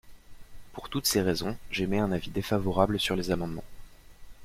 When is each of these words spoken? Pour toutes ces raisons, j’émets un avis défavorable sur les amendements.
Pour 0.73 0.89
toutes 0.89 1.05
ces 1.05 1.21
raisons, 1.21 1.55
j’émets 1.69 1.99
un 1.99 2.11
avis 2.11 2.31
défavorable 2.31 2.99
sur 2.99 3.15
les 3.15 3.29
amendements. 3.29 3.63